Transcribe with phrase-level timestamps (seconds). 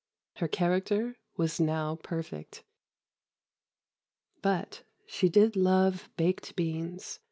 [0.37, 2.63] Her character was now perfect.
[4.41, 7.19] But she did love baked beans.